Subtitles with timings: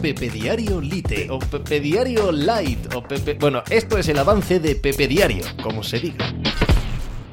[0.00, 3.34] Pepe Diario Lite o Pepe Diario Light o Pepe...
[3.34, 6.32] Bueno, esto es el avance de Pepe Diario, como se diga.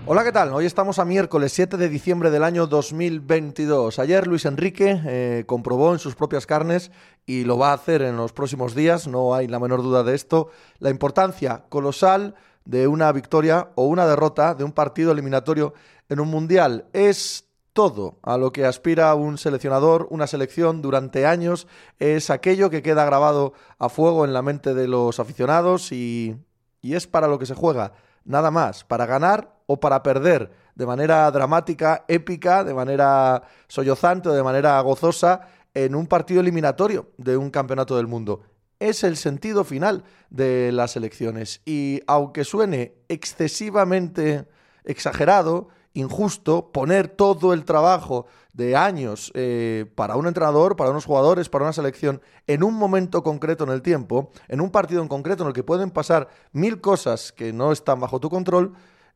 [0.07, 0.51] Hola, ¿qué tal?
[0.51, 3.99] Hoy estamos a miércoles 7 de diciembre del año 2022.
[3.99, 6.91] Ayer Luis Enrique eh, comprobó en sus propias carnes,
[7.27, 10.15] y lo va a hacer en los próximos días, no hay la menor duda de
[10.15, 12.33] esto, la importancia colosal
[12.65, 15.75] de una victoria o una derrota de un partido eliminatorio
[16.09, 16.85] en un mundial.
[16.93, 21.67] Es todo a lo que aspira un seleccionador, una selección durante años,
[21.99, 26.37] es aquello que queda grabado a fuego en la mente de los aficionados y,
[26.81, 27.91] y es para lo que se juega
[28.23, 34.33] nada más, para ganar o para perder de manera dramática, épica, de manera sollozante o
[34.33, 38.43] de manera gozosa en un partido eliminatorio de un campeonato del mundo.
[38.79, 44.47] Es el sentido final de las elecciones y aunque suene excesivamente
[44.85, 51.49] exagerado, injusto poner todo el trabajo de años eh, para un entrenador, para unos jugadores,
[51.49, 55.43] para una selección, en un momento concreto en el tiempo, en un partido en concreto
[55.43, 58.73] en el que pueden pasar mil cosas que no están bajo tu control,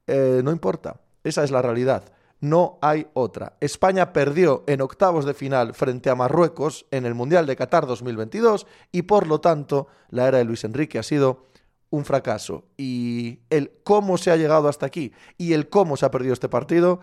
[0.07, 0.99] eh, no importa.
[1.23, 2.03] Esa es la realidad.
[2.41, 3.57] No hay otra.
[3.59, 8.65] España perdió en octavos de final frente a Marruecos en el Mundial de Qatar 2022
[8.93, 11.48] y por lo tanto la era de Luis Enrique ha sido
[11.89, 12.65] un fracaso.
[12.77, 16.49] Y el cómo se ha llegado hasta aquí y el cómo se ha perdido este
[16.49, 16.99] partido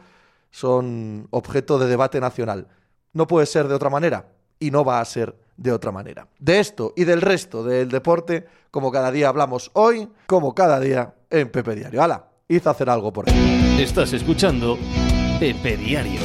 [0.51, 2.69] son objeto de debate nacional.
[3.13, 6.29] No puede ser de otra manera y no va a ser de otra manera.
[6.39, 11.15] De esto y del resto del deporte, como cada día hablamos hoy, como cada día
[11.31, 12.03] en Pepe Diario.
[12.03, 12.29] ¡Hala!
[12.49, 13.35] Hice hacer algo por él.
[13.81, 14.79] Estás escuchando
[15.41, 16.21] Pepe Diario.